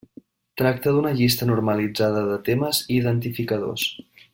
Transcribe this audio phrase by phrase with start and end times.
[0.61, 3.89] Tracta d'una llista normalitzada de temes i identificadors.